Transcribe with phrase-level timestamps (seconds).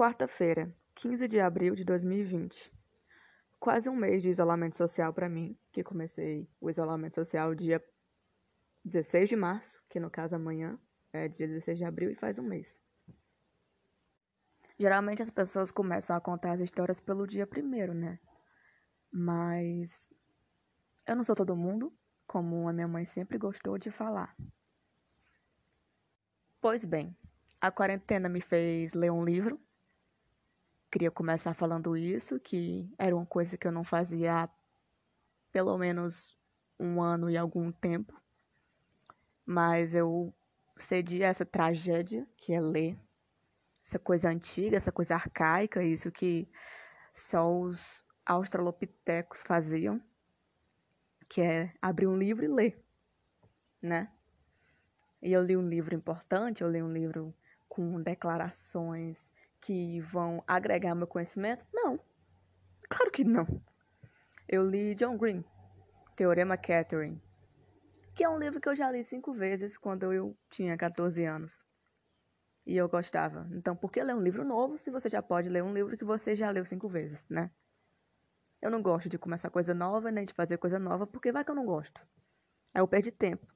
[0.00, 2.72] Quarta-feira, 15 de abril de 2020.
[3.58, 7.84] Quase um mês de isolamento social para mim, que comecei o isolamento social dia
[8.82, 10.80] 16 de março, que no caso amanhã
[11.12, 12.80] é dia 16 de abril e faz um mês.
[14.78, 18.18] Geralmente as pessoas começam a contar as histórias pelo dia primeiro, né?
[19.12, 20.10] Mas
[21.06, 21.92] eu não sou todo mundo,
[22.26, 24.34] como a minha mãe sempre gostou de falar.
[26.58, 27.14] Pois bem,
[27.60, 29.60] a quarentena me fez ler um livro.
[30.90, 34.48] Queria começar falando isso, que era uma coisa que eu não fazia há
[35.52, 36.36] pelo menos
[36.78, 38.20] um ano e algum tempo.
[39.46, 40.34] Mas eu
[40.76, 42.98] cedi a essa tragédia, que é ler
[43.86, 46.48] essa coisa antiga, essa coisa arcaica, isso que
[47.14, 50.00] só os australopitecos faziam,
[51.28, 52.84] que é abrir um livro e ler,
[53.82, 54.10] né?
[55.22, 57.34] E eu li um livro importante, eu li um livro
[57.68, 59.28] com declarações
[59.60, 61.66] que vão agregar meu conhecimento?
[61.72, 61.98] Não.
[62.88, 63.46] Claro que não.
[64.48, 65.44] Eu li John Green,
[66.16, 67.22] Teorema Catherine,
[68.14, 71.64] que é um livro que eu já li cinco vezes quando eu tinha 14 anos.
[72.66, 73.48] E eu gostava.
[73.52, 76.04] Então, por que ler um livro novo se você já pode ler um livro que
[76.04, 77.50] você já leu cinco vezes, né?
[78.60, 81.50] Eu não gosto de começar coisa nova, nem de fazer coisa nova, porque vai que
[81.50, 82.00] eu não gosto.
[82.74, 83.46] Aí eu perdi tempo.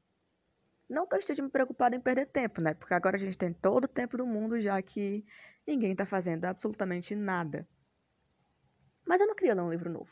[0.88, 2.74] Não que eu esteja me preocupado em perder tempo, né?
[2.74, 5.24] Porque agora a gente tem todo o tempo do mundo, já que
[5.66, 7.66] ninguém está fazendo absolutamente nada.
[9.06, 10.10] Mas eu não queria ler um livro novo.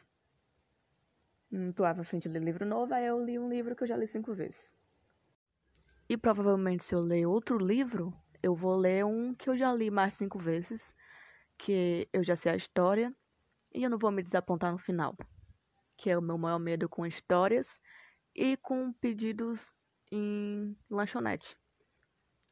[1.50, 3.96] Não estou afim de ler livro novo, aí eu li um livro que eu já
[3.96, 4.72] li cinco vezes.
[6.08, 9.90] E provavelmente se eu ler outro livro, eu vou ler um que eu já li
[9.90, 10.94] mais cinco vezes,
[11.58, 13.14] que eu já sei a história,
[13.74, 15.16] e eu não vou me desapontar no final.
[15.96, 17.80] Que é o meu maior medo com histórias
[18.34, 19.70] e com pedidos
[20.12, 21.56] em lanchonete.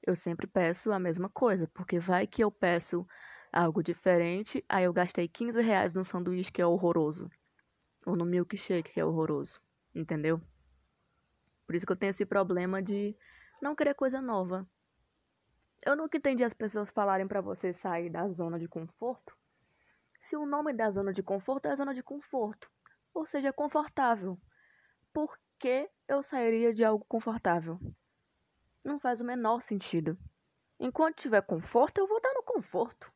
[0.02, 3.06] Eu sempre peço a mesma coisa, porque vai que eu peço
[3.52, 7.30] algo diferente, aí eu gastei 15 reais no sanduíche que é horroroso.
[8.06, 9.60] Ou no milkshake que é horroroso.
[9.94, 10.40] Entendeu?
[11.66, 13.14] Por isso que eu tenho esse problema de
[13.60, 14.66] não querer coisa nova.
[15.84, 19.36] Eu nunca entendi as pessoas falarem para você sair da zona de conforto.
[20.18, 22.70] Se o nome da zona de conforto é zona de conforto,
[23.12, 24.38] ou seja, confortável.
[25.12, 27.78] Por que eu sairia de algo confortável?
[28.82, 30.18] Não faz o menor sentido.
[30.78, 33.12] Enquanto tiver conforto, eu vou estar no conforto.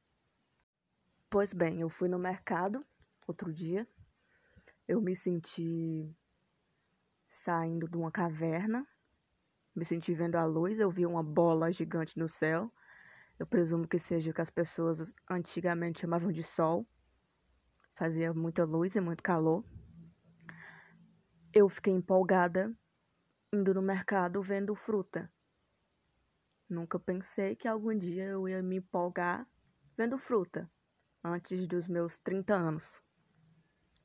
[1.31, 2.85] Pois bem, eu fui no mercado
[3.27, 3.89] outro dia.
[4.87, 6.15] Eu me senti
[7.27, 8.87] saindo de uma caverna.
[9.75, 10.79] Me senti vendo a luz.
[10.79, 12.71] Eu vi uma bola gigante no céu.
[13.39, 16.87] Eu presumo que seja o que as pessoas antigamente chamavam de sol.
[17.95, 19.65] Fazia muita luz e muito calor
[21.55, 22.77] eu fiquei empolgada
[23.53, 25.33] indo no mercado vendo fruta.
[26.69, 29.47] Nunca pensei que algum dia eu ia me empolgar
[29.97, 30.69] vendo fruta
[31.23, 33.01] antes dos meus 30 anos.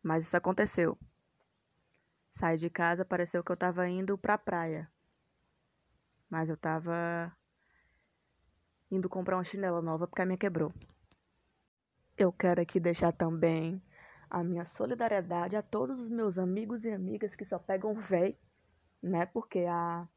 [0.04, 0.96] Mas isso aconteceu.
[2.32, 4.88] Saí de casa, pareceu que eu estava indo para a praia.
[6.30, 7.36] Mas eu estava
[8.92, 10.72] indo comprar uma chinela nova porque a minha quebrou.
[12.16, 13.82] Eu quero aqui deixar também
[14.30, 18.38] a minha solidariedade a todos os meus amigos e amigas que só pegam véi,
[19.02, 19.26] né?
[19.26, 20.08] Porque a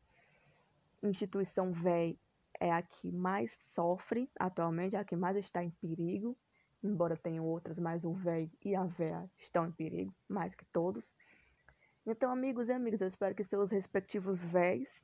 [1.03, 2.19] instituição véi
[2.61, 6.37] é a que mais sofre atualmente, é a que mais está em perigo,
[6.83, 11.12] embora tenham outras, mas o véi e a véia estão em perigo, mais que todos.
[12.05, 15.03] Então, amigos e amigas, eu espero que seus respectivos véis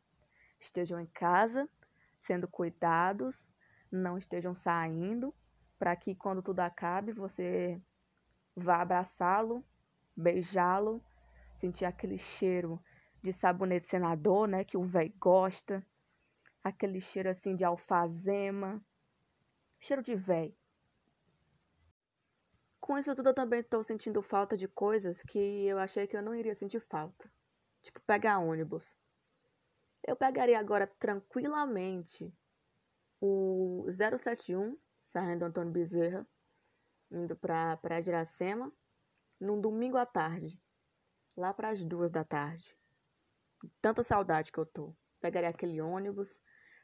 [0.60, 1.68] estejam em casa,
[2.18, 3.40] sendo cuidados,
[3.90, 5.34] não estejam saindo,
[5.78, 7.80] para que quando tudo acabe, você
[8.58, 9.64] Vá abraçá-lo,
[10.16, 11.02] beijá-lo,
[11.54, 12.82] sentir aquele cheiro
[13.22, 15.84] de sabonete senador, né, que o velho gosta,
[16.62, 18.82] aquele cheiro assim de alfazema,
[19.78, 20.56] cheiro de velho.
[22.80, 26.22] Com isso tudo eu também estou sentindo falta de coisas que eu achei que eu
[26.22, 27.30] não iria sentir falta.
[27.82, 28.96] Tipo pegar ônibus.
[30.06, 32.32] Eu pegaria agora tranquilamente
[33.20, 34.76] o 071,
[35.06, 36.26] saindo do Antônio Bezerra,
[37.10, 38.72] indo para Iracema,
[39.40, 40.60] num domingo à tarde,
[41.36, 42.76] lá para as duas da tarde.
[43.80, 44.94] Tanta saudade que eu tô.
[45.20, 46.38] Pegaria aquele ônibus,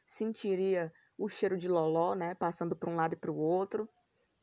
[0.06, 3.88] sentiria o cheiro de loló, né, passando para um lado e para o outro,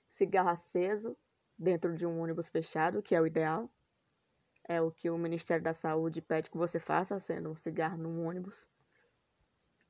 [0.09, 1.17] cigarro aceso
[1.57, 3.69] dentro de um ônibus fechado, que é o ideal.
[4.67, 8.25] É o que o Ministério da Saúde pede que você faça, sendo um cigarro num
[8.25, 8.67] ônibus.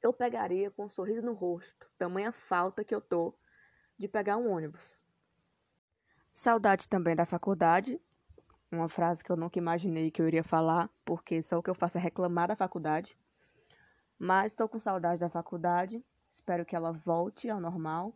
[0.01, 3.37] Eu pegaria com um sorriso no rosto, tamanha falta que eu tô
[3.97, 5.01] de pegar um ônibus.
[6.33, 7.99] Saudade também da faculdade.
[8.71, 11.75] Uma frase que eu nunca imaginei que eu iria falar, porque só o que eu
[11.75, 13.17] faço é reclamar da faculdade.
[14.17, 16.03] Mas estou com saudade da faculdade.
[16.31, 18.15] Espero que ela volte ao normal.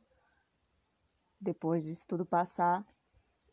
[1.40, 2.86] depois disso tudo passar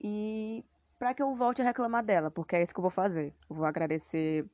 [0.00, 0.64] e
[0.98, 3.34] para que eu volte a reclamar dela, porque é isso que eu vou fazer.
[3.50, 4.48] Eu vou agradecer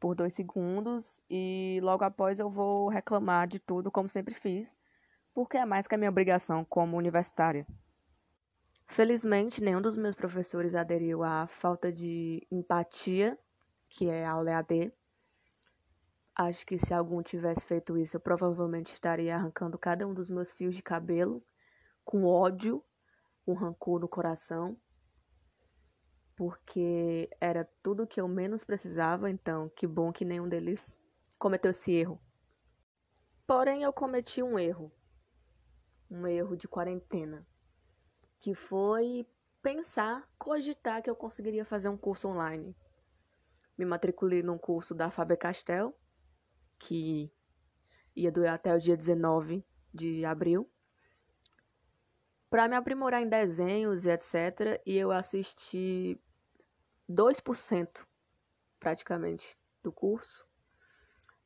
[0.00, 4.76] por dois segundos e logo após eu vou reclamar de tudo como sempre fiz,
[5.34, 7.66] porque é mais que a minha obrigação como universitária.
[8.88, 13.38] Felizmente, nenhum dos meus professores aderiu à falta de empatia,
[13.88, 14.92] que é a aula EAD.
[16.34, 20.52] Acho que se algum tivesse feito isso, eu provavelmente estaria arrancando cada um dos meus
[20.52, 21.44] fios de cabelo
[22.04, 22.82] com ódio,
[23.46, 24.78] um rancor no coração,
[26.36, 30.96] porque era tudo que eu menos precisava, então que bom que nenhum deles
[31.38, 32.20] cometeu esse erro.
[33.46, 34.92] Porém, eu cometi um erro,
[36.08, 37.46] um erro de quarentena
[38.46, 39.26] que foi
[39.60, 42.76] pensar, cogitar que eu conseguiria fazer um curso online.
[43.76, 45.92] Me matriculei num curso da Faber Castell,
[46.78, 47.28] que
[48.14, 50.70] ia durar até o dia 19 de abril,
[52.48, 54.80] para me aprimorar em desenhos e etc.
[54.86, 56.16] E eu assisti
[57.10, 58.06] 2%
[58.78, 60.46] praticamente do curso.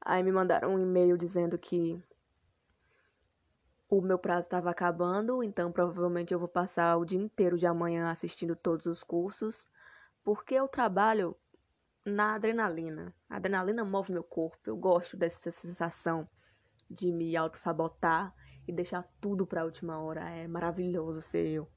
[0.03, 1.99] Aí me mandaram um e-mail dizendo que
[3.91, 8.09] o meu prazo estava acabando, então provavelmente eu vou passar o dia inteiro de amanhã
[8.09, 9.67] assistindo todos os cursos,
[10.23, 11.37] porque eu trabalho
[12.05, 13.13] na adrenalina.
[13.29, 14.59] A adrenalina move meu corpo.
[14.65, 16.29] Eu gosto dessa sensação
[16.89, 18.33] de me auto-sabotar
[18.67, 20.29] e deixar tudo para a última hora.
[20.31, 21.69] É maravilhoso ser eu.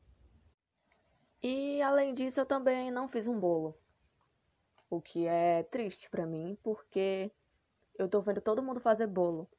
[1.42, 3.76] E além disso, eu também não fiz um bolo.
[4.88, 7.32] O que é triste para mim, porque
[7.98, 9.50] eu tô vendo todo mundo fazer bolo.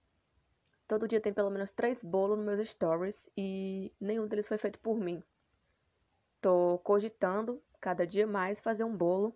[0.87, 4.79] Todo dia tem pelo menos três bolos nos meus stories e nenhum deles foi feito
[4.79, 5.23] por mim.
[6.41, 9.35] Tô cogitando cada dia mais fazer um bolo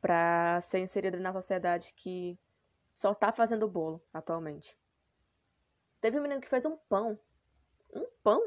[0.00, 2.38] para ser inserida na sociedade que
[2.94, 4.78] só tá fazendo bolo atualmente.
[6.00, 7.18] Teve um menino que fez um pão.
[7.92, 8.40] Um pão?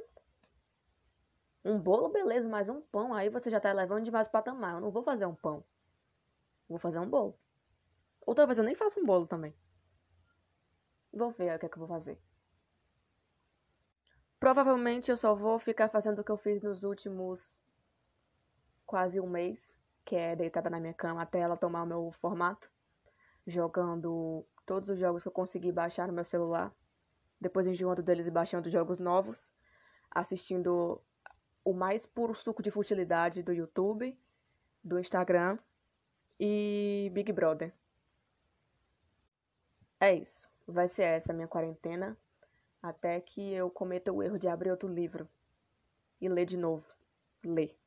[1.63, 4.75] Um bolo, beleza, mas um pão, aí você já tá levando demais o patamar.
[4.75, 5.63] Eu não vou fazer um pão.
[6.67, 7.37] Vou fazer um bolo.
[8.25, 9.53] Ou talvez eu nem faça um bolo também.
[11.13, 12.19] Vou ver o que é que eu vou fazer.
[14.39, 17.61] Provavelmente eu só vou ficar fazendo o que eu fiz nos últimos
[18.85, 19.73] quase um mês,
[20.03, 22.69] que é deitada na minha cama até ela tomar o meu formato,
[23.47, 26.75] jogando todos os jogos que eu consegui baixar no meu celular,
[27.39, 29.51] depois enjoando deles e baixando jogos novos,
[30.11, 31.01] assistindo
[31.63, 34.17] o mais puro suco de futilidade do YouTube,
[34.83, 35.57] do Instagram
[36.39, 37.73] e Big Brother.
[39.99, 40.52] É isso.
[40.67, 42.17] Vai ser essa minha quarentena
[42.81, 45.27] até que eu cometa o erro de abrir outro livro
[46.19, 46.85] e ler de novo.
[47.43, 47.77] Ler.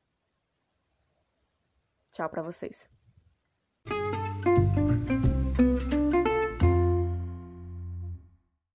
[2.11, 2.89] Tchau para vocês.